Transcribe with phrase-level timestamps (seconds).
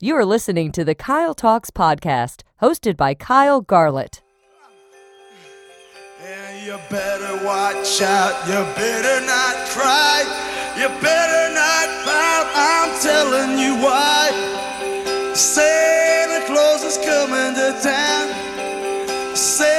[0.00, 4.22] You are listening to the Kyle Talks podcast, hosted by Kyle Garlett.
[6.22, 8.46] And you better watch out.
[8.46, 10.22] You better not cry.
[10.78, 11.88] You better not
[12.54, 15.32] I'm telling you why.
[15.34, 19.36] Santa Claus is coming to town.
[19.36, 19.77] Santa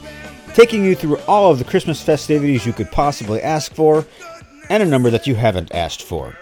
[0.54, 4.06] taking you through all of the Christmas festivities you could possibly ask for,
[4.68, 6.38] and a number that you haven't asked for.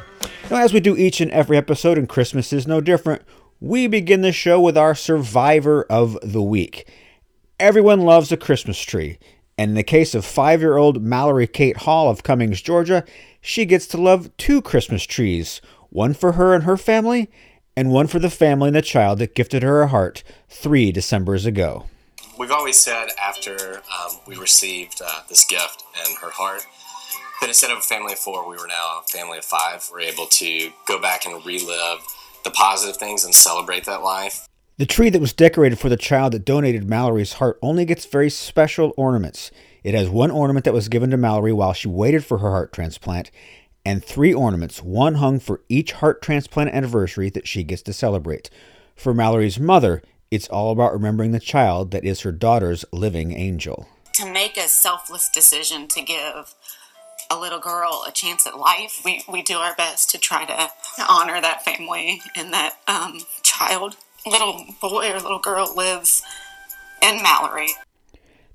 [0.51, 3.23] Now, as we do each and every episode, and Christmas is no different,
[3.63, 6.87] we begin the show with our survivor of the week.
[7.59, 9.19] Everyone loves a Christmas tree.
[9.57, 13.05] And in the case of five year old Mallory Kate Hall of Cummings, Georgia,
[13.41, 17.31] she gets to love two Christmas trees one for her and her family,
[17.79, 21.47] and one for the family and the child that gifted her a heart three Decembers
[21.47, 21.85] ago.
[22.37, 26.63] We've always said after um, we received uh, this gift and her heart
[27.41, 29.89] that instead of a family of four, we were now a family of five.
[29.93, 32.01] We're able to go back and relive
[32.43, 34.49] the positive things and celebrate that life.
[34.79, 38.29] The tree that was decorated for the child that donated Mallory's heart only gets very
[38.29, 39.53] special ornaments.
[39.85, 42.73] It has one ornament that was given to Mallory while she waited for her heart
[42.73, 43.31] transplant,
[43.85, 48.51] and three ornaments, one hung for each heart transplant anniversary that she gets to celebrate.
[48.97, 53.89] For Mallory's mother, it's all about remembering the child that is her daughter's living angel.
[54.15, 56.55] To make a selfless decision to give
[57.31, 60.69] a little girl a chance at life, we, we do our best to try to
[61.09, 63.97] honor that family and that um, child.
[64.27, 66.23] Little boy or little girl lives
[67.03, 67.69] in Mallory.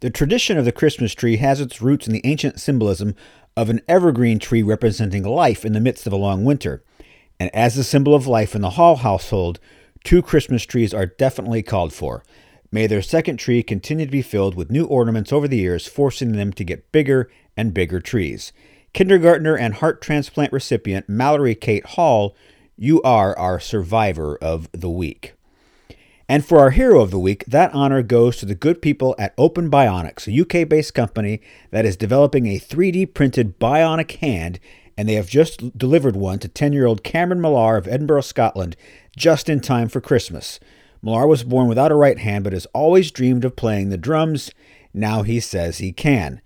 [0.04, 3.16] The tradition of the Christmas tree has its roots in the ancient symbolism
[3.56, 6.84] of an evergreen tree representing life in the midst of a long winter.
[7.40, 9.62] And as the symbol of life in the Hall household,
[10.04, 12.22] two Christmas trees are definitely called for.
[12.70, 16.34] May their second tree continue to be filled with new ornaments over the years, forcing
[16.34, 18.52] them to get bigger and bigger trees.
[18.92, 22.36] Kindergartner and heart transplant recipient Mallory Kate Hall,
[22.78, 25.33] you are our survivor of the week.
[26.30, 29.34] And for our hero of the week, that honor goes to the good people at
[29.38, 31.42] Open Bionics, a UK based company
[31.72, 34.60] that is developing a 3D printed bionic hand,
[34.98, 38.78] and they have just delivered one to 10 year old Cameron Millar of Edinburgh, Scotland,
[39.18, 40.60] just in time for Christmas.
[41.02, 44.50] Millar was born without a right hand but has always dreamed of playing the drums.
[44.94, 46.42] Now he says he can.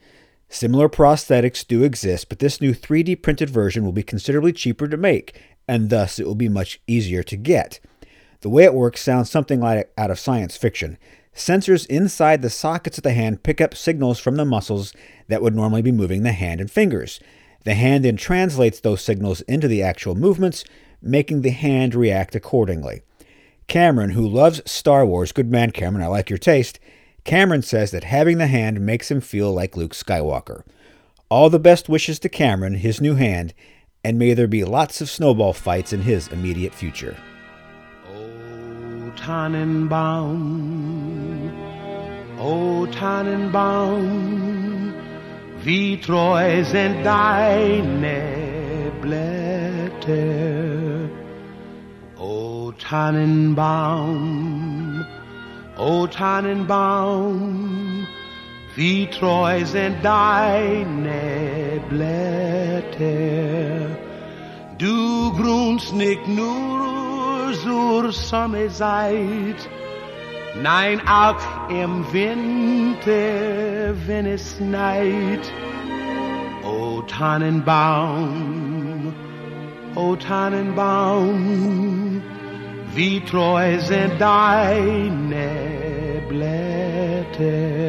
[0.49, 4.97] Similar prosthetics do exist, but this new 3D printed version will be considerably cheaper to
[4.97, 7.79] make, and thus it will be much easier to get.
[8.41, 10.97] The way it works sounds something like out of science fiction.
[11.35, 14.93] Sensors inside the sockets of the hand pick up signals from the muscles
[15.27, 17.19] that would normally be moving the hand and fingers.
[17.63, 20.63] The hand then translates those signals into the actual movements,
[21.01, 23.01] making the hand react accordingly.
[23.67, 26.79] Cameron, who loves Star Wars, good man Cameron, I like your taste,
[27.23, 30.61] Cameron says that having the hand makes him feel like Luke Skywalker.
[31.29, 33.53] All the best wishes to Cameron, his new hand,
[34.03, 37.17] and may there be lots of snowball fights in his immediate future.
[39.17, 41.51] Tannenbaum,
[42.39, 44.93] O Tannenbaum,
[45.65, 51.09] wie treu sind deine Blätter.
[52.19, 55.03] O Tannenbaum,
[55.77, 58.07] O Tannenbaum,
[58.75, 63.97] wie treu sind deine Blätter.
[64.77, 67.06] Du grunst nicht nur
[67.47, 69.69] Ursur sommerzeit.
[70.61, 71.37] Nein, auch
[71.69, 75.49] im Winter, wenn es neid.
[76.65, 79.13] O Tannenbaum,
[79.95, 82.21] o Tannenbaum,
[82.93, 85.49] wie treu sind deine
[86.27, 87.85] Blätter.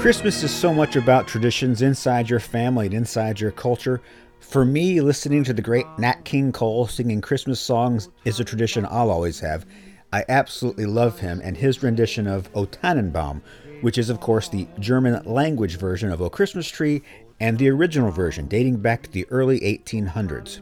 [0.00, 4.00] Christmas is so much about traditions inside your family and inside your culture.
[4.40, 8.86] For me, listening to the great Nat King Cole singing Christmas songs is a tradition
[8.88, 9.66] I'll always have.
[10.10, 13.42] I absolutely love him and his rendition of O Tannenbaum,
[13.82, 17.02] which is, of course, the German language version of O Christmas Tree
[17.38, 20.60] and the original version, dating back to the early 1800s.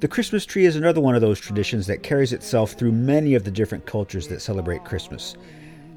[0.00, 3.44] The Christmas tree is another one of those traditions that carries itself through many of
[3.44, 5.36] the different cultures that celebrate Christmas.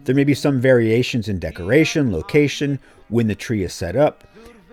[0.04, 2.80] There may be some variations in decoration, location,
[3.10, 4.27] when the tree is set up,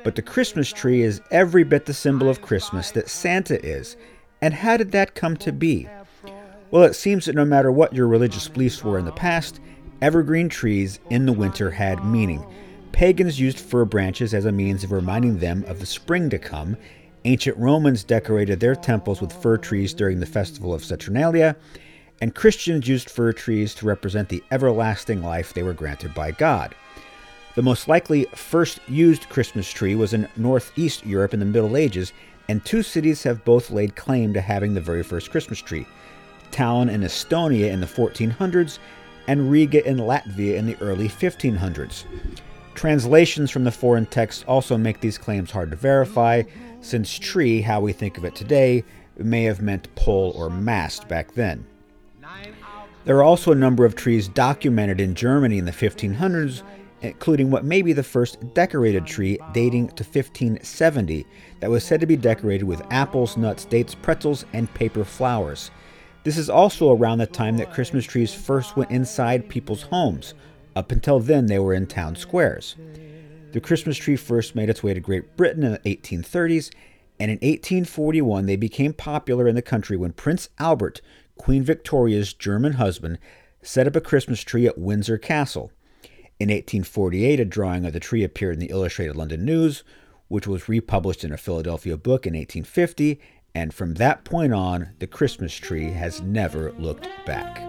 [0.04, 3.96] but the Christmas tree is every bit the symbol of Christmas that Santa is.
[4.42, 5.88] And how did that come to be?
[6.70, 9.60] Well, it seems that no matter what your religious beliefs were in the past,
[10.02, 12.44] evergreen trees in the winter had meaning.
[12.92, 16.76] Pagans used fir branches as a means of reminding them of the spring to come.
[17.24, 21.56] Ancient Romans decorated their temples with fir trees during the festival of Saturnalia,
[22.20, 26.74] and Christians used fir trees to represent the everlasting life they were granted by God.
[27.54, 32.12] The most likely first used Christmas tree was in Northeast Europe in the Middle Ages,
[32.48, 35.86] and two cities have both laid claim to having the very first Christmas tree
[36.50, 38.78] Tallinn in Estonia in the 1400s,
[39.28, 42.04] and Riga in Latvia in the early 1500s.
[42.74, 46.42] Translations from the foreign texts also make these claims hard to verify,
[46.80, 48.82] since tree, how we think of it today,
[49.18, 51.64] may have meant pole or mast back then.
[53.04, 56.62] There are also a number of trees documented in Germany in the 1500s
[57.04, 61.26] including what may be the first decorated tree dating to 1570
[61.60, 65.70] that was said to be decorated with apples, nuts, dates, pretzels, and paper flowers.
[66.24, 70.34] This is also around the time that Christmas trees first went inside people's homes.
[70.74, 72.76] Up until then, they were in town squares.
[73.52, 76.70] The Christmas tree first made its way to Great Britain in the 1830s,
[77.20, 81.00] and in 1841 they became popular in the country when Prince Albert,
[81.36, 83.18] Queen Victoria's German husband,
[83.62, 85.70] set up a Christmas tree at Windsor Castle.
[86.40, 89.84] In 1848, a drawing of the tree appeared in the Illustrated London News,
[90.28, 93.20] which was republished in a Philadelphia book in 1850,
[93.54, 97.60] and from that point on, the Christmas tree has never looked back.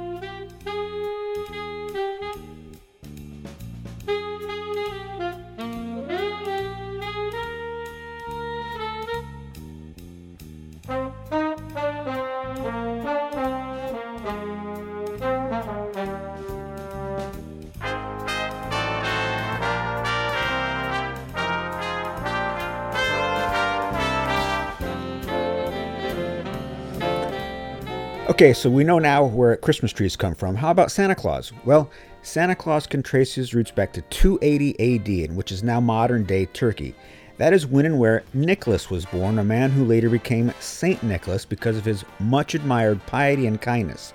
[28.36, 30.56] Okay, so we know now where Christmas trees come from.
[30.58, 31.54] How about Santa Claus?
[31.64, 31.90] Well,
[32.22, 36.46] Santa Claus can trace his roots back to 280 AD, which is now modern day
[36.48, 36.94] Turkey.
[37.38, 41.46] That is when and where Nicholas was born, a man who later became Saint Nicholas
[41.46, 44.14] because of his much admired piety and kindness.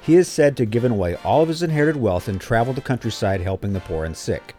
[0.00, 2.82] He is said to have given away all of his inherited wealth and traveled the
[2.82, 4.56] countryside helping the poor and sick.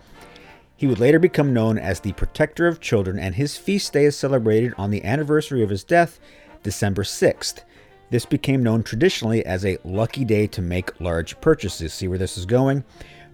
[0.78, 4.16] He would later become known as the protector of children, and his feast day is
[4.16, 6.18] celebrated on the anniversary of his death,
[6.64, 7.64] December 6th.
[8.12, 11.94] This became known traditionally as a lucky day to make large purchases.
[11.94, 12.84] See where this is going?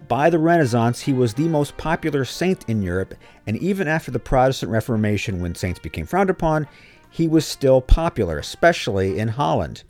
[0.07, 3.15] By the Renaissance, he was the most popular saint in Europe,
[3.47, 6.67] and even after the Protestant Reformation, when saints became frowned upon,
[7.09, 9.83] he was still popular, especially in Holland.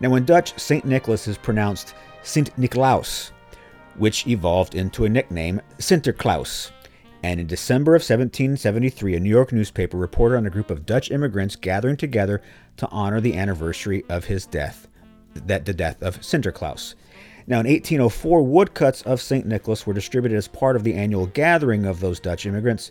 [0.00, 0.86] Now, in Dutch, St.
[0.86, 3.30] Nicholas is pronounced Sint Nicolaus,
[3.98, 6.70] which evolved into a nickname, Sinterklaas.
[7.22, 11.10] And in December of 1773, a New York newspaper reported on a group of Dutch
[11.10, 12.42] immigrants gathering together
[12.76, 14.88] to honor the anniversary of his death,
[15.46, 16.94] that the death of Sinterklaas.
[17.46, 19.46] Now, in 1804, woodcuts of St.
[19.46, 22.90] Nicholas were distributed as part of the annual gathering of those Dutch immigrants,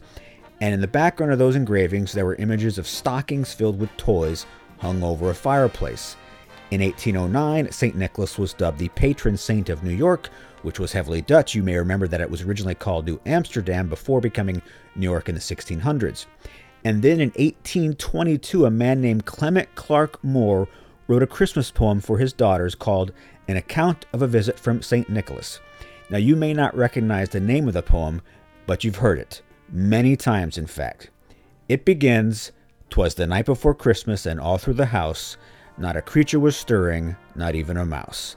[0.61, 4.45] and in the background of those engravings, there were images of stockings filled with toys
[4.77, 6.15] hung over a fireplace.
[6.71, 7.95] In 1809, St.
[7.95, 10.29] Nicholas was dubbed the patron saint of New York,
[10.61, 11.53] which was heavily Dutch.
[11.55, 14.61] You may remember that it was originally called New Amsterdam before becoming
[14.95, 16.27] New York in the 1600s.
[16.85, 20.67] And then in 1822, a man named Clement Clark Moore
[21.07, 23.13] wrote a Christmas poem for his daughters called
[23.47, 25.09] An Account of a Visit from St.
[25.09, 25.59] Nicholas.
[26.09, 28.21] Now, you may not recognize the name of the poem,
[28.65, 31.09] but you've heard it many times, in fact.
[31.69, 32.51] It begins
[32.89, 35.37] Twas the night before Christmas, and all through the house,
[35.77, 38.35] not a creature was stirring, not even a mouse.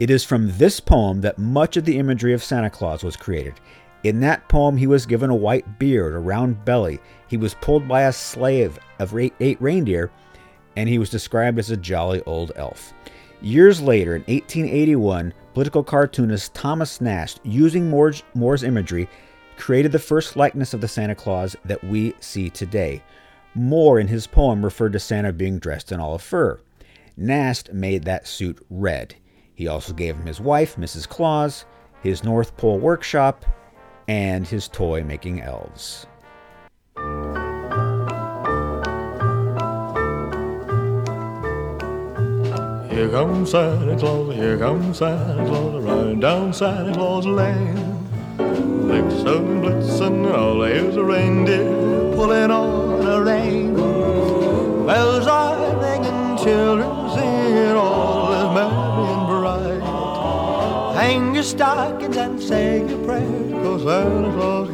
[0.00, 3.54] It is from this poem that much of the imagery of Santa Claus was created.
[4.04, 6.98] In that poem, he was given a white beard, a round belly.
[7.28, 10.10] He was pulled by a slave of eight, reindeer,
[10.76, 12.92] and he was described as a jolly old elf.
[13.40, 19.08] Years later, in 1881, political cartoonist Thomas Nast, using Moore's, Moore's imagery,
[19.56, 23.02] created the first likeness of the Santa Claus that we see today.
[23.54, 26.58] Moore, in his poem, referred to Santa being dressed in of fur.
[27.16, 29.14] Nast made that suit red.
[29.54, 31.08] He also gave him his wife, Mrs.
[31.08, 31.66] Claus,
[32.02, 33.44] his North Pole workshop,
[34.12, 36.06] and his toy making elves.
[42.92, 48.06] Here comes Santa Claus, here comes Santa Claus, riding down Santa Claus Lane.
[48.36, 51.70] Blitzen, blitzen, all here's a reindeer
[52.14, 53.74] pulling on a rein.
[53.74, 60.94] Bells are ringing, children singing, all is merry and bright.
[61.00, 63.51] Hang your stockings and say your prayers.
[63.62, 64.66] Of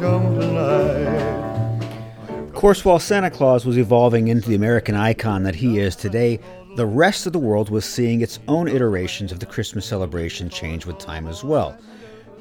[2.55, 6.39] course, while Santa Claus was evolving into the American icon that he is today,
[6.75, 10.87] the rest of the world was seeing its own iterations of the Christmas celebration change
[10.87, 11.77] with time as well.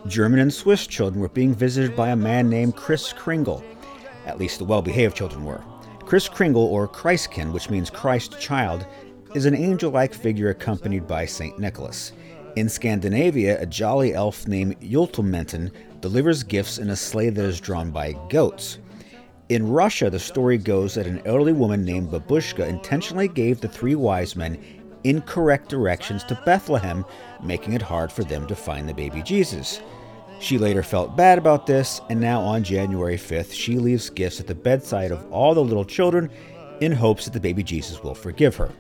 [0.06, 3.62] German and Swiss children were being visited by a man named Chris Kringle.
[4.26, 5.60] At least the well behaved children were.
[6.06, 8.86] Chris Kringle, or Christkin, which means Christ child,
[9.34, 11.58] is an angel like figure accompanied by St.
[11.58, 12.12] Nicholas.
[12.56, 17.90] In Scandinavia, a jolly elf named Jultomenten delivers gifts in a sleigh that is drawn
[17.90, 18.78] by goats.
[19.48, 23.94] In Russia, the story goes that an elderly woman named Babushka intentionally gave the three
[23.94, 24.58] wise men
[25.04, 27.04] incorrect directions to Bethlehem,
[27.42, 29.80] making it hard for them to find the baby Jesus.
[30.40, 34.46] She later felt bad about this, and now on January 5th, she leaves gifts at
[34.46, 36.30] the bedside of all the little children
[36.80, 38.70] in hopes that the baby Jesus will forgive her.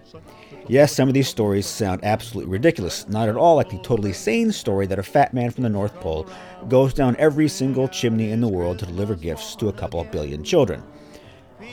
[0.70, 4.52] Yes, some of these stories sound absolutely ridiculous, not at all like the totally sane
[4.52, 6.26] story that a fat man from the North Pole
[6.68, 10.10] goes down every single chimney in the world to deliver gifts to a couple of
[10.12, 10.82] billion children.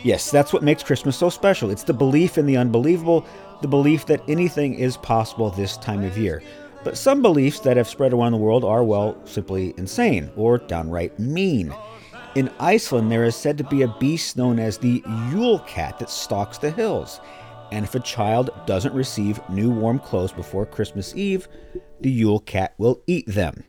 [0.03, 1.71] Yes, that's what makes Christmas so special.
[1.71, 3.25] It's the belief in the unbelievable,
[3.61, 6.41] the belief that anything is possible this time of year.
[6.85, 11.19] But some beliefs that have spread around the world are, well, simply insane or downright
[11.19, 11.75] mean.
[12.35, 16.09] In Iceland, there is said to be a beast known as the Yule Cat that
[16.09, 17.19] stalks the hills
[17.71, 21.47] and if a child doesn't receive new warm clothes before Christmas Eve,
[22.01, 23.63] the Yule cat will eat them.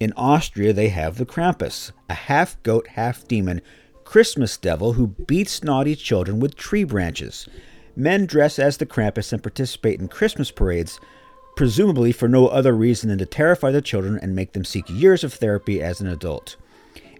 [0.00, 3.60] In Austria, they have the Krampus, a half goat, half demon
[4.04, 7.48] Christmas devil who beats naughty children with tree branches.
[7.96, 11.00] Men dress as the Krampus and participate in Christmas parades,
[11.56, 15.24] presumably for no other reason than to terrify the children and make them seek years
[15.24, 16.56] of therapy as an adult.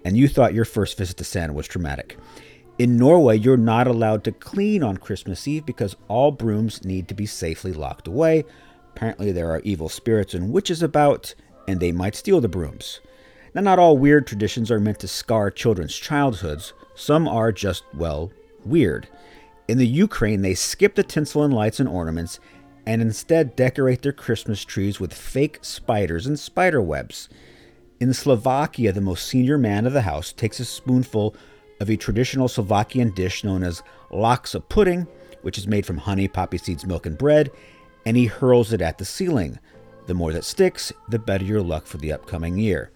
[0.05, 2.17] And you thought your first visit to Santa was traumatic.
[2.79, 7.15] In Norway, you're not allowed to clean on Christmas Eve because all brooms need to
[7.15, 8.45] be safely locked away.
[8.95, 11.35] Apparently, there are evil spirits and witches about,
[11.67, 13.01] and they might steal the brooms.
[13.53, 18.31] Now, not all weird traditions are meant to scar children's childhoods, some are just, well,
[18.65, 19.09] weird.
[19.67, 22.39] In the Ukraine, they skip the tinsel and lights and ornaments
[22.87, 27.29] and instead decorate their Christmas trees with fake spiders and spider webs.
[27.99, 31.35] In Slovakia, the most senior man of the house takes a spoonful
[31.81, 35.07] of a traditional Slovakian dish known as laksa pudding,
[35.43, 37.51] which is made from honey, poppy seeds, milk, and bread,
[38.05, 39.59] and he hurls it at the ceiling.
[40.07, 42.91] The more that sticks, the better your luck for the upcoming year.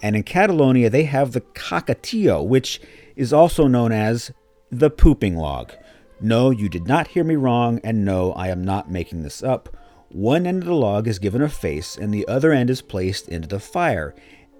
[0.00, 2.80] And in Catalonia, they have the cacatillo, which
[3.16, 4.30] is also known as
[4.70, 5.72] the pooping log.
[6.20, 9.68] No, you did not hear me wrong, and no, I am not making this up.
[10.10, 13.28] One end of the log is given a face, and the other end is placed
[13.28, 14.14] into the fire,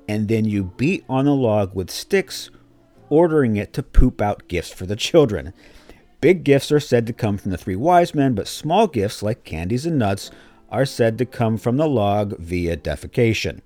[0.08, 2.50] and then you beat on the log with sticks
[3.08, 5.52] ordering it to poop out gifts for the children.
[6.20, 9.44] Big gifts are said to come from the three wise men, but small gifts, like
[9.44, 10.30] candies and nuts,
[10.70, 13.60] are said to come from the log via defecation.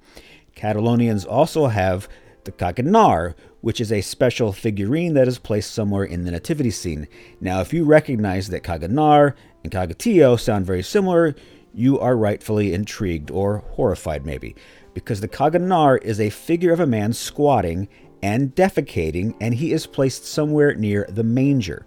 [0.54, 2.08] Catalonians also have
[2.44, 7.08] the Caganer, which is a special figurine that is placed somewhere in the nativity scene.
[7.40, 11.34] Now, if you recognize that Caganer and Cagatillo sound very similar,
[11.72, 14.54] you are rightfully intrigued or horrified, maybe,
[14.92, 17.88] because the Caganer is a figure of a man squatting
[18.23, 21.85] and defecating, and he is placed somewhere near the manger.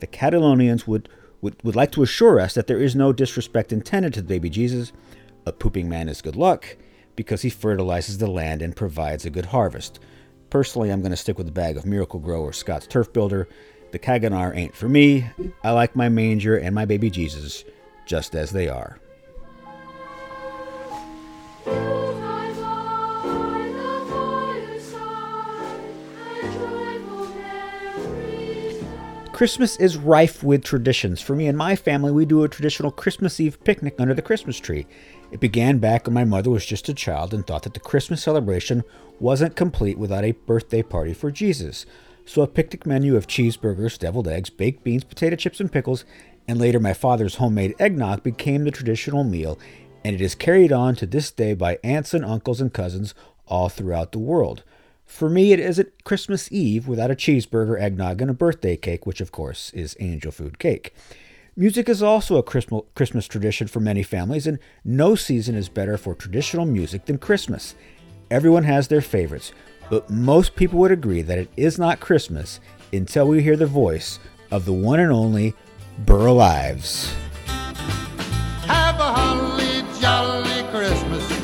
[0.00, 1.08] The Catalonians would,
[1.40, 4.50] would, would like to assure us that there is no disrespect intended to the baby
[4.50, 4.92] Jesus.
[5.46, 6.76] A pooping man is good luck
[7.16, 9.98] because he fertilizes the land and provides a good harvest.
[10.50, 13.48] Personally, I'm going to stick with the bag of Miracle-Gro or Scott's Turf Builder.
[13.90, 15.26] The Caganer ain't for me.
[15.64, 17.64] I like my manger and my baby Jesus
[18.06, 18.98] just as they are.
[29.38, 31.20] Christmas is rife with traditions.
[31.20, 34.58] For me and my family, we do a traditional Christmas Eve picnic under the Christmas
[34.58, 34.84] tree.
[35.30, 38.20] It began back when my mother was just a child and thought that the Christmas
[38.24, 38.82] celebration
[39.20, 41.86] wasn't complete without a birthday party for Jesus.
[42.24, 46.04] So a picnic menu of cheeseburgers, deviled eggs, baked beans, potato chips, and pickles,
[46.48, 49.56] and later my father's homemade eggnog became the traditional meal,
[50.04, 53.14] and it is carried on to this day by aunts and uncles and cousins
[53.46, 54.64] all throughout the world.
[55.08, 59.22] For me, it isn't Christmas Eve without a cheeseburger, eggnog, and a birthday cake, which
[59.22, 60.94] of course is angel food cake.
[61.56, 66.14] Music is also a Christmas tradition for many families, and no season is better for
[66.14, 67.74] traditional music than Christmas.
[68.30, 69.52] Everyone has their favorites,
[69.88, 72.60] but most people would agree that it is not Christmas
[72.92, 74.18] until we hear the voice
[74.50, 75.54] of the one and only
[76.04, 77.12] Burl Ives.
[77.46, 81.42] Have a holly jolly Christmas.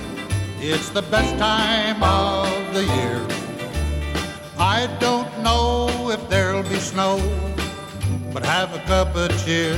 [0.61, 2.54] It's the best time of
[4.57, 7.17] I don't know if there'll be snow,
[8.33, 9.75] but have a cup of cheer.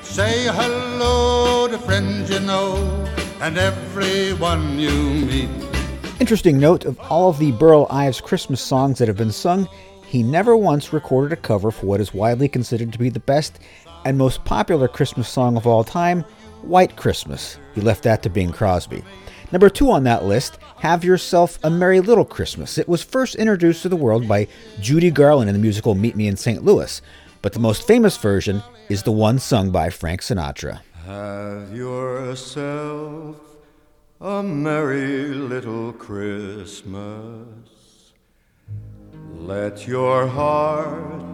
[0.02, 2.76] say hello to friends you know
[3.40, 5.48] and everyone you meet.
[6.20, 9.66] Interesting note of all of the Burl Ives Christmas songs that have been sung,
[10.06, 13.58] he never once recorded a cover for what is widely considered to be the best
[14.04, 16.24] and most popular Christmas song of all time,
[16.62, 17.58] White Christmas.
[17.74, 19.02] He left that to Bing Crosby.
[19.52, 22.78] Number two on that list, Have Yourself a Merry Little Christmas.
[22.78, 24.48] It was first introduced to the world by
[24.80, 26.64] Judy Garland in the musical Meet Me in St.
[26.64, 27.00] Louis,
[27.42, 30.80] but the most famous version is the one sung by Frank Sinatra.
[31.06, 33.38] Have yourself
[34.20, 37.68] a merry little Christmas.
[39.36, 41.33] Let your heart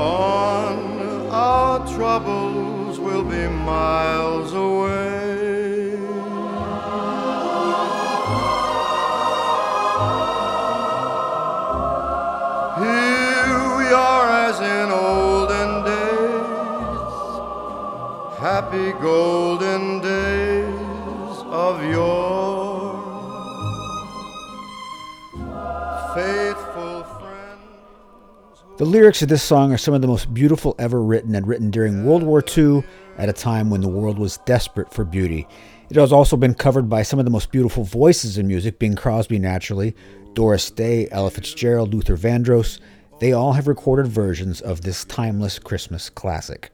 [2.11, 5.39] troubles will be miles away.
[12.87, 17.07] Here we are as in olden days,
[18.45, 20.10] happy golden days.
[28.81, 31.69] The lyrics of this song are some of the most beautiful ever written and written
[31.69, 32.81] during World War II
[33.19, 35.47] at a time when the world was desperate for beauty.
[35.91, 38.95] It has also been covered by some of the most beautiful voices in music, Bing
[38.95, 39.95] Crosby naturally,
[40.33, 42.79] Doris Day, Ella Fitzgerald, Luther Vandross.
[43.19, 46.71] They all have recorded versions of this timeless Christmas classic.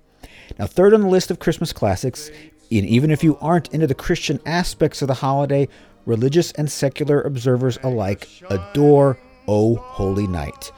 [0.57, 2.29] Now, third on the list of Christmas classics,
[2.71, 5.67] and even if you aren't into the Christian aspects of the holiday,
[6.05, 10.71] religious and secular observers alike adore O Holy Night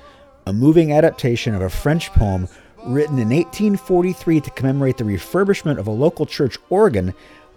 [0.50, 2.48] a moving adaptation of a French poem
[2.88, 7.14] written in 1843 to commemorate the refurbishment of a local church organ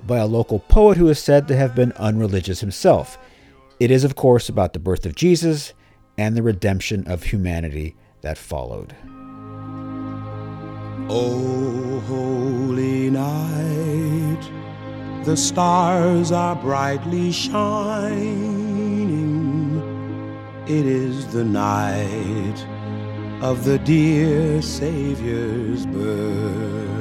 [0.07, 3.17] by a local poet who is said to have been unreligious himself.
[3.81, 5.73] It is, of course, about the birth of Jesus
[6.19, 8.95] and the redemption of humanity that followed.
[11.09, 14.41] Oh, holy night,
[15.25, 18.62] the stars are brightly shining
[20.79, 22.59] it is the night
[23.43, 26.99] of the dear Savior's birth.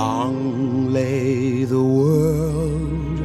[0.00, 3.18] Long lay the world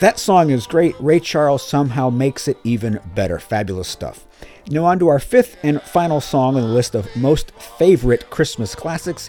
[0.00, 0.94] That song is great.
[0.98, 3.38] Ray Charles somehow makes it even better.
[3.38, 4.24] Fabulous stuff.
[4.70, 8.74] Now, on to our fifth and final song on the list of most favorite Christmas
[8.74, 9.28] classics.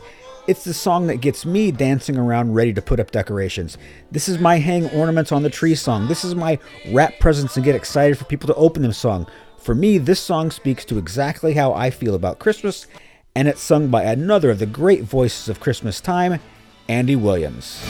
[0.51, 3.77] It's the song that gets me dancing around ready to put up decorations.
[4.11, 6.09] This is my hang ornaments on the tree song.
[6.09, 6.59] This is my
[6.91, 9.27] wrap presents and get excited for people to open them song.
[9.57, 12.85] For me, this song speaks to exactly how I feel about Christmas,
[13.33, 16.41] and it's sung by another of the great voices of Christmas time,
[16.89, 17.81] Andy Williams.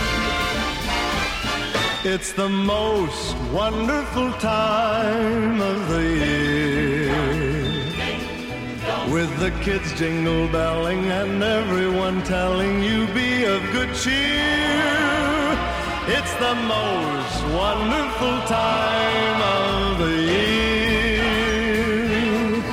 [2.04, 6.51] It's the most wonderful time of the year.
[9.12, 15.00] With the kids jingle belling and everyone telling you be of good cheer.
[16.18, 22.64] It's the most wonderful time of the year.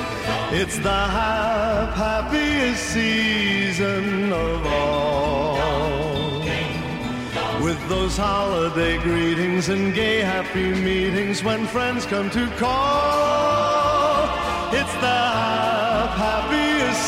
[0.61, 6.39] It's the hap happiest season of all.
[7.61, 14.73] With those holiday greetings and gay happy meetings when friends come to call.
[14.73, 15.78] It's the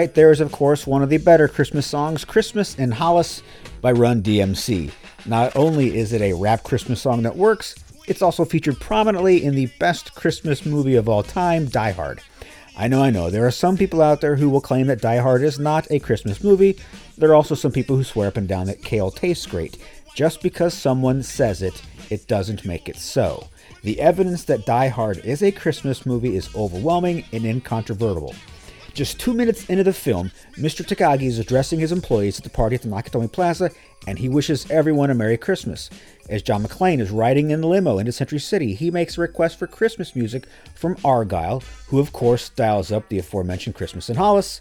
[0.00, 3.42] right there is, of course, one of the better Christmas songs, Christmas in Hollis
[3.82, 4.90] by Run DMC.
[5.26, 7.74] Not only is it a rap Christmas song that works,
[8.06, 12.20] it's also featured prominently in the best Christmas movie of all time, Die Hard.
[12.78, 15.18] I know, I know, there are some people out there who will claim that Die
[15.18, 16.78] Hard is not a Christmas movie.
[17.18, 19.76] There are also some people who swear up and down that kale tastes great.
[20.14, 23.48] Just because someone says it, it doesn't make it so.
[23.82, 28.34] The evidence that Die Hard is a Christmas movie is overwhelming and incontrovertible.
[28.94, 30.84] Just two minutes into the film, Mr.
[30.84, 33.70] Takagi is addressing his employees at the party at the Nakatomi Plaza,
[34.06, 35.90] and he wishes everyone a Merry Christmas.
[36.28, 39.58] As John McClane is riding in the limo into Century City, he makes a request
[39.58, 44.58] for Christmas music from Argyle, who of course dials up the aforementioned Christmas in Hollis.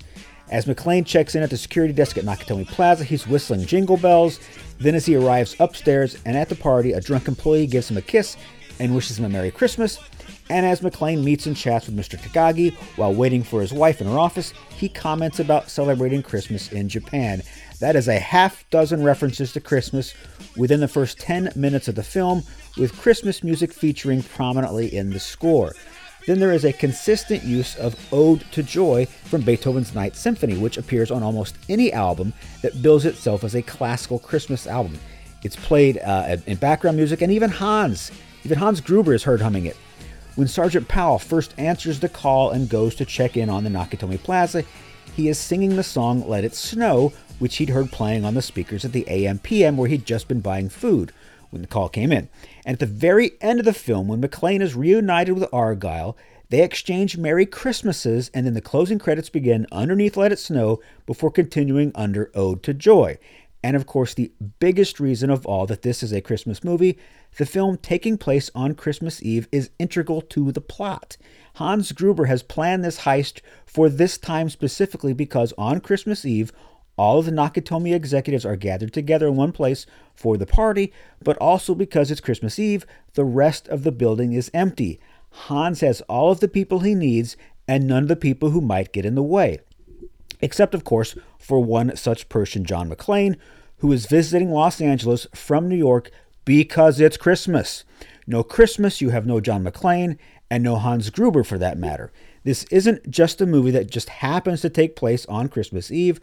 [0.50, 4.40] As McClane checks in at the security desk at Nakatomi Plaza, he's whistling jingle bells.
[4.80, 8.02] Then, as he arrives upstairs and at the party, a drunk employee gives him a
[8.02, 8.36] kiss
[8.80, 10.00] and wishes him a Merry Christmas.
[10.52, 12.18] And as McClane meets and chats with Mr.
[12.20, 16.90] Takagi while waiting for his wife in her office, he comments about celebrating Christmas in
[16.90, 17.44] Japan.
[17.80, 20.14] That is a half dozen references to Christmas
[20.58, 22.44] within the first 10 minutes of the film,
[22.78, 25.74] with Christmas music featuring prominently in the score.
[26.26, 30.78] Then there is a consistent use of Ode to Joy from Beethoven's Ninth Symphony, which
[30.78, 32.34] appears on almost any album
[32.64, 34.98] that bills itself as a classical Christmas album.
[35.44, 38.12] It's played uh, in background music, and even Hans,
[38.44, 39.78] even Hans Gruber is heard humming it.
[40.36, 44.20] When Sergeant Powell first answers the call and goes to check in on the Nakatomi
[44.22, 44.64] Plaza,
[45.16, 48.86] he is singing the song Let It Snow, which he'd heard playing on the speakers
[48.86, 51.12] at the AM PM where he'd just been buying food
[51.50, 52.30] when the call came in.
[52.66, 56.16] And at the very end of the film, when McClane is reunited with Argyle,
[56.50, 61.32] they exchange Merry Christmases, and then the closing credits begin underneath Let It Snow before
[61.32, 63.18] continuing under Ode to Joy.
[63.62, 66.98] And of course, the biggest reason of all that this is a Christmas movie,
[67.38, 71.18] the film taking place on Christmas Eve is integral to the plot.
[71.56, 76.54] Hans Gruber has planned this heist for this time specifically because on Christmas Eve,
[76.98, 81.38] all of the Nakatomi executives are gathered together in one place for the party, but
[81.38, 85.00] also because it's Christmas Eve, the rest of the building is empty.
[85.32, 87.36] Hans has all of the people he needs
[87.68, 89.60] and none of the people who might get in the way.
[90.42, 93.38] Except, of course, for one such person, John McClane,
[93.78, 96.12] who is visiting Los Angeles from New York
[96.46, 97.86] because it's Christmas.
[98.28, 100.18] No Christmas, you have no John McClane
[100.52, 102.12] and no Hans Gruber for that matter.
[102.44, 106.20] This isn't just a movie that just happens to take place on Christmas Eve.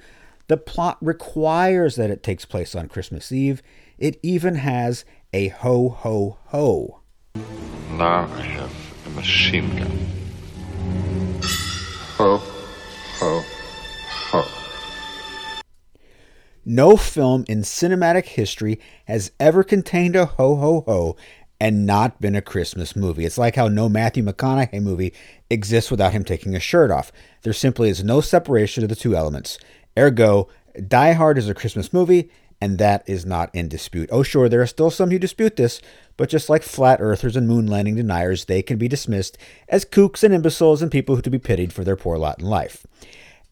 [0.48, 3.62] The plot requires that it takes place on Christmas Eve.
[3.98, 7.00] It even has a ho ho ho.
[7.92, 8.72] Now I have
[9.06, 10.06] a machine gun.
[12.18, 12.36] Ho
[13.18, 13.42] ho
[16.68, 21.16] No film in cinematic history has ever contained a ho ho ho
[21.60, 23.24] and not been a Christmas movie.
[23.24, 25.14] It's like how no Matthew McConaughey movie
[25.48, 27.12] exists without him taking a shirt off.
[27.42, 29.58] There simply is no separation of the two elements.
[29.96, 30.48] Ergo,
[30.88, 34.08] Die Hard is a Christmas movie, and that is not in dispute.
[34.10, 35.80] Oh, sure, there are still some who dispute this,
[36.16, 40.24] but just like flat earthers and moon landing deniers, they can be dismissed as kooks
[40.24, 42.84] and imbeciles and people who to be pitied for their poor lot in life.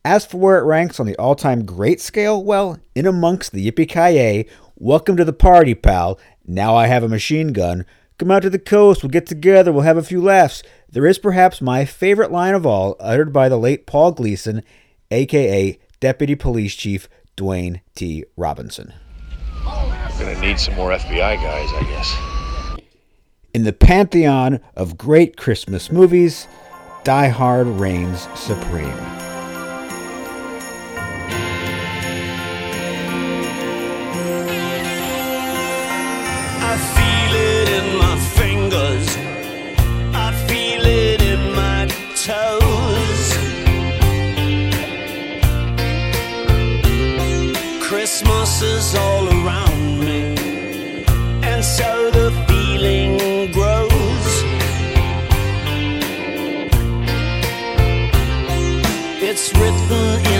[0.06, 3.70] As for where it ranks on the all time great scale, well, in amongst the
[3.70, 4.44] Yippie Kaye,
[4.76, 6.20] welcome to the party, pal.
[6.46, 7.86] Now I have a machine gun.
[8.18, 10.62] Come out to the coast, we'll get together, we'll have a few laughs.
[10.90, 14.62] There is perhaps my favorite line of all, uttered by the late Paul Gleason,
[15.10, 18.26] aka Deputy Police Chief Dwayne T.
[18.36, 18.92] Robinson.
[19.66, 22.82] I'm gonna need some more FBI guys, I guess.
[23.54, 26.46] In the pantheon of great Christmas movies,
[27.04, 28.92] Die Hard reigns supreme.
[48.14, 50.22] Christmas is all around me,
[51.42, 53.12] and so the feeling
[53.50, 54.28] grows.
[59.20, 60.33] It's written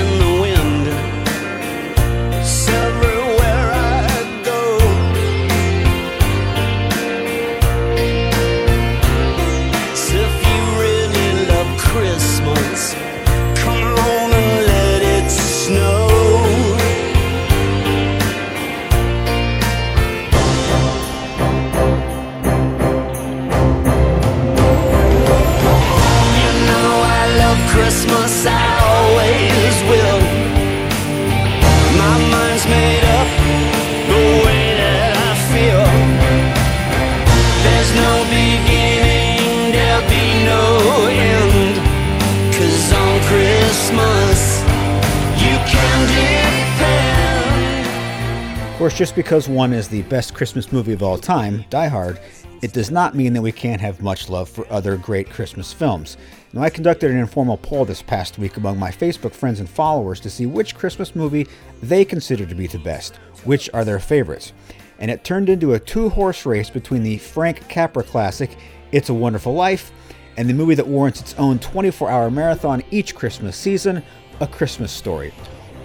[48.95, 52.21] course, just because one is the best Christmas movie of all time, Die Hard,
[52.63, 56.17] it does not mean that we can't have much love for other great Christmas films.
[56.53, 60.21] Now, I conducted an informal poll this past week among my Facebook friends and followers
[60.21, 61.49] to see which Christmas movie
[61.83, 64.53] they consider to be the best, which are their favorites.
[65.01, 68.57] And it turned into a two horse race between the Frank Capra classic,
[68.93, 69.91] It's a Wonderful Life,
[70.37, 74.05] and the movie that warrants its own 24 hour marathon each Christmas season,
[74.41, 75.35] A Christmas Story.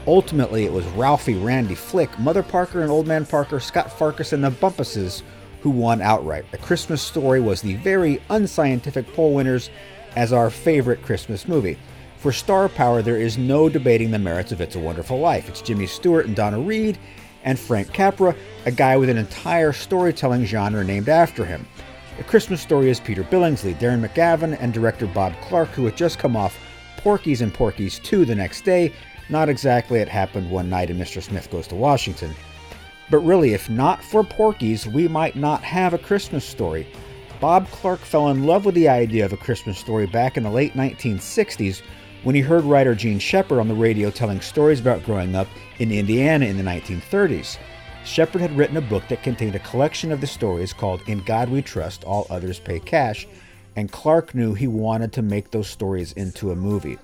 [0.07, 4.43] Ultimately, it was Ralphie, Randy, Flick, Mother Parker, and Old Man Parker, Scut Farkus, and
[4.43, 5.21] the Bumpuses
[5.62, 6.45] who won outright.
[6.53, 9.69] A Christmas Story was the very unscientific poll winners
[10.15, 11.77] as our favorite Christmas movie.
[12.17, 15.49] For star power, there is no debating the merits of It's a Wonderful Life.
[15.49, 16.97] It's Jimmy Stewart and Donna Reed
[17.43, 18.35] and Frank Capra,
[18.65, 21.65] a guy with an entire storytelling genre named after him.
[22.19, 26.19] A Christmas Story is Peter Billingsley, Darren McGavin, and director Bob Clark, who had just
[26.19, 26.57] come off
[26.97, 28.91] Porky's and Porky's 2 the next day,
[29.30, 31.22] not exactly it happened one night and Mr.
[31.22, 32.34] Smith Goes to Washington.
[33.10, 36.88] But really, if not for Porky's, we might not have a Christmas story.
[37.39, 40.50] Bob Clark fell in love with the idea of a Christmas story back in the
[40.50, 41.82] late 1960s
[42.24, 45.48] when he heard writer Jean Shepherd on the radio telling stories about growing up
[45.80, 47.58] in Indiana in the 1930s.
[48.04, 51.50] Shepherd had written a book that contained a collection of the stories called In God
[51.50, 53.28] We Trust, All Others Pay Cash,
[53.76, 56.98] and Clark knew he wanted to make those stories into a movie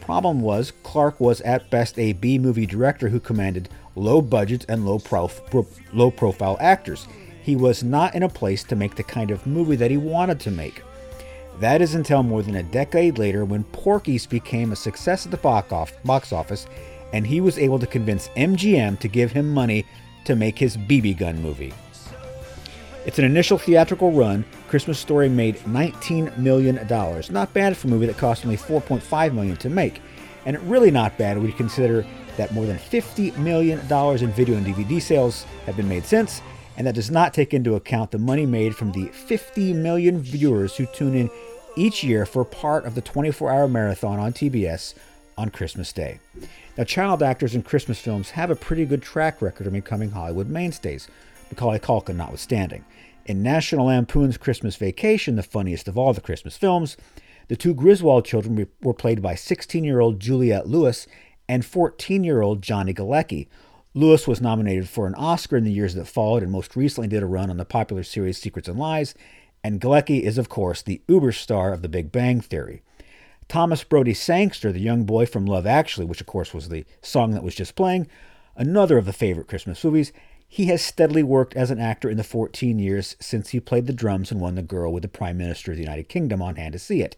[0.00, 4.86] problem was, Clark was at best a B movie director who commanded low budgets and
[4.86, 7.06] low, prof- pro- low profile actors.
[7.42, 10.40] He was not in a place to make the kind of movie that he wanted
[10.40, 10.82] to make.
[11.58, 15.86] That is until more than a decade later when Porky's became a success at the
[16.02, 16.66] box office
[17.12, 19.84] and he was able to convince MGM to give him money
[20.24, 21.74] to make his BB gun movie.
[23.06, 24.44] It's an initial theatrical run.
[24.68, 26.76] Christmas Story made $19 million.
[27.30, 30.02] Not bad for a movie that cost only $4.5 million to make.
[30.44, 34.66] And really not bad when you consider that more than $50 million in video and
[34.66, 36.42] DVD sales have been made since,
[36.76, 40.76] and that does not take into account the money made from the 50 million viewers
[40.76, 41.30] who tune in
[41.76, 44.94] each year for part of the 24 hour marathon on TBS
[45.36, 46.20] on Christmas Day.
[46.78, 50.48] Now, child actors in Christmas films have a pretty good track record of becoming Hollywood
[50.48, 51.08] mainstays.
[51.50, 52.84] Macaulay Culkin notwithstanding.
[53.26, 56.96] In National Lampoon's Christmas Vacation, the funniest of all the Christmas films,
[57.48, 61.06] the two Griswold children were played by 16 year old Juliette Lewis
[61.48, 63.48] and 14 year old Johnny Galecki.
[63.92, 67.22] Lewis was nominated for an Oscar in the years that followed and most recently did
[67.22, 69.14] a run on the popular series Secrets and Lies.
[69.64, 72.82] And Galecki is, of course, the uber star of The Big Bang Theory.
[73.48, 77.32] Thomas Brodie Sangster, the young boy from Love Actually, which of course was the song
[77.32, 78.06] that was just playing,
[78.56, 80.12] another of the favorite Christmas movies,
[80.52, 83.92] he has steadily worked as an actor in the 14 years since he played the
[83.92, 86.72] drums and won the girl with the Prime Minister of the United Kingdom on hand
[86.72, 87.16] to see it.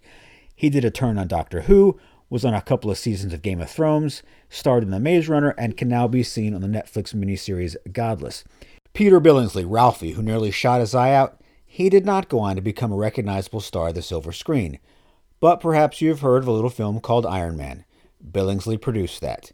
[0.54, 3.58] He did a turn on Doctor Who, was on a couple of seasons of Game
[3.62, 7.14] of Thrones, starred in The Maze Runner, and can now be seen on the Netflix
[7.14, 8.44] miniseries Godless.
[8.92, 12.60] Peter Billingsley, Ralphie, who nearly shot his eye out, he did not go on to
[12.62, 14.78] become a recognizable star of the silver screen.
[15.40, 17.86] But perhaps you have heard of a little film called Iron Man.
[18.22, 19.52] Billingsley produced that.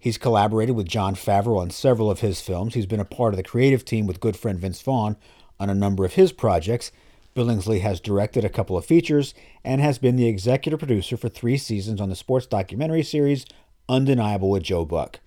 [0.00, 2.72] He's collaborated with Jon Favreau on several of his films.
[2.72, 5.14] He's been a part of the creative team with good friend Vince Vaughn
[5.60, 6.90] on a number of his projects.
[7.36, 11.58] Billingsley has directed a couple of features and has been the executive producer for three
[11.58, 13.44] seasons on the sports documentary series
[13.90, 15.20] Undeniable with Joe Buck.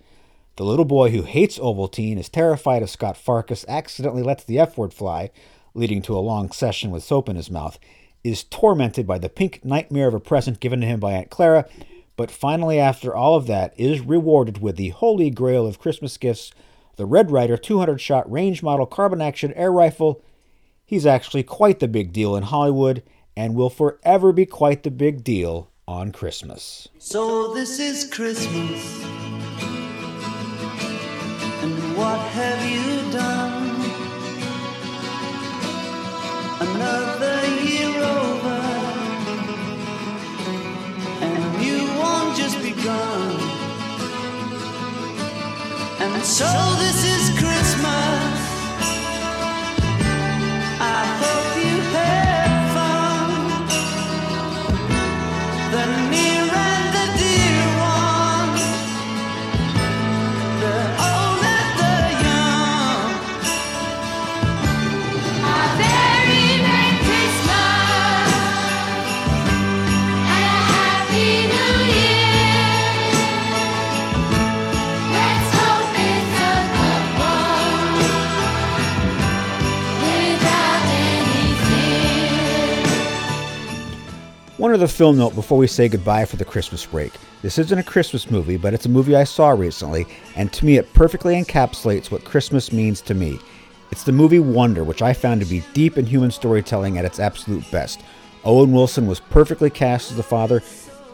[0.56, 4.76] The little boy who hates Ovaltine is terrified of Scut Farkus, accidentally lets the F
[4.76, 5.30] word fly,
[5.74, 7.78] leading to a long session with soap in his mouth,
[8.24, 11.64] is tormented by the pink nightmare of a present given to him by Aunt Clara,
[12.16, 16.52] but finally, after all of that, is rewarded with the holy grail of Christmas gifts
[16.96, 20.22] the Red Ryder 200 shot range model carbine action air rifle.
[20.84, 23.02] He's actually quite the big deal in Hollywood
[23.36, 26.86] and will forever be quite the big deal on Christmas.
[26.98, 29.02] So, this is Christmas.
[31.64, 33.74] And what have you done?
[36.60, 37.40] Another
[42.84, 43.40] gone.
[46.00, 46.44] And so
[46.78, 48.23] this is Christmas.
[84.64, 87.12] One other film note before we say goodbye for the Christmas break.
[87.42, 90.78] This isn't a Christmas movie, but it's a movie I saw recently, and to me
[90.78, 93.38] it perfectly encapsulates what Christmas means to me.
[93.90, 97.20] It's the movie Wonder, which I found to be deep in human storytelling at its
[97.20, 98.00] absolute best.
[98.42, 100.62] Owen Wilson was perfectly cast as the father.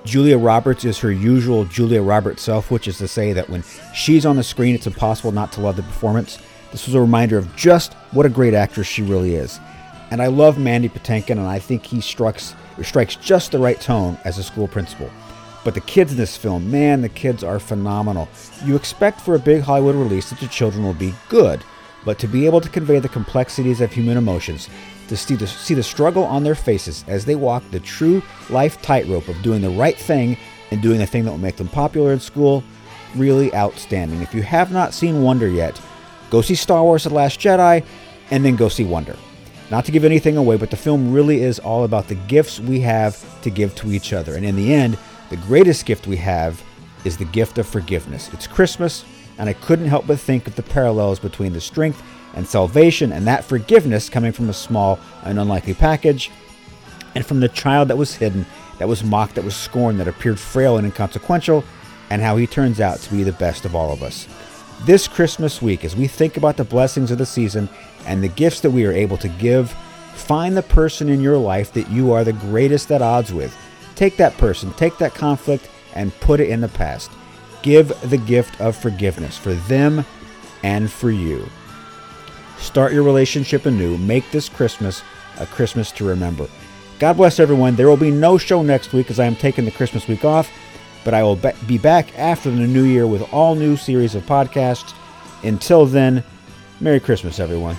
[0.04, 4.24] Julia Roberts is her usual Julia Roberts self, which is to say that when she's
[4.24, 6.38] on the screen, it's impossible not to love the performance.
[6.70, 9.58] This was a reminder of just what a great actress she really is.
[10.10, 14.18] And I love Mandy Patinkin, and I think he strikes, strikes just the right tone
[14.24, 15.08] as a school principal.
[15.64, 18.28] But the kids in this film, man, the kids are phenomenal.
[18.64, 21.62] You expect for a big Hollywood release that the children will be good,
[22.04, 24.68] but to be able to convey the complexities of human emotions,
[25.08, 28.82] to see the, see the struggle on their faces as they walk the true life
[28.82, 30.36] tightrope of doing the right thing
[30.72, 32.64] and doing the thing that will make them popular in school,
[33.14, 34.22] really outstanding.
[34.22, 35.80] If you have not seen Wonder yet,
[36.30, 37.84] go see Star Wars The Last Jedi
[38.32, 39.14] and then go see Wonder.
[39.70, 42.80] Not to give anything away, but the film really is all about the gifts we
[42.80, 44.34] have to give to each other.
[44.34, 44.98] And in the end,
[45.30, 46.60] the greatest gift we have
[47.04, 48.28] is the gift of forgiveness.
[48.32, 49.04] It's Christmas,
[49.38, 52.02] and I couldn't help but think of the parallels between the strength
[52.34, 56.32] and salvation and that forgiveness coming from a small and unlikely package,
[57.14, 58.46] and from the child that was hidden,
[58.78, 61.62] that was mocked, that was scorned, that appeared frail and inconsequential,
[62.10, 64.26] and how he turns out to be the best of all of us
[64.84, 67.68] this Christmas week, as we think about the blessings of the season
[68.06, 69.70] and the gifts that we are able to give,
[70.14, 73.56] find the person in your life that you are the greatest at odds with.
[73.94, 77.10] Take that person, take that conflict, and put it in the past.
[77.62, 80.04] Give the gift of forgiveness for them
[80.62, 81.46] and for you.
[82.58, 83.98] Start your relationship anew.
[83.98, 85.02] Make this Christmas
[85.38, 86.46] a Christmas to remember.
[86.98, 87.76] God bless everyone.
[87.76, 90.50] There will be no show next week as I am taking the Christmas week off
[91.04, 94.94] but I will be back after the new year with all new series of podcasts.
[95.42, 96.22] Until then,
[96.80, 97.76] Merry Christmas, everyone.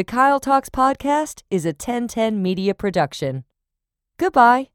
[0.00, 3.44] The Kyle Talks podcast is a 1010 media production.
[4.16, 4.70] Goodbye.